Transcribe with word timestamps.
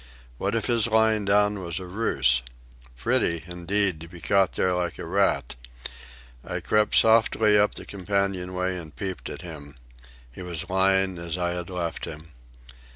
What 0.39 0.55
if 0.55 0.65
his 0.65 0.87
lying 0.87 1.25
down 1.25 1.59
were 1.59 1.71
a 1.77 1.85
ruse? 1.85 2.41
Pretty, 2.97 3.43
indeed, 3.45 3.99
to 4.01 4.07
be 4.07 4.19
caught 4.19 4.53
there 4.53 4.73
like 4.73 4.97
a 4.97 5.05
rat. 5.05 5.53
I 6.43 6.59
crept 6.59 6.95
softly 6.95 7.55
up 7.55 7.75
the 7.75 7.85
companion 7.85 8.55
way 8.55 8.77
and 8.79 8.95
peeped 8.95 9.29
at 9.29 9.43
him. 9.43 9.75
He 10.31 10.41
was 10.41 10.67
lying 10.71 11.19
as 11.19 11.37
I 11.37 11.51
had 11.51 11.69
left 11.69 12.05
him. 12.05 12.29